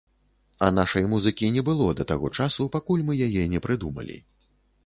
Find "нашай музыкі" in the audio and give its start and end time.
0.77-1.51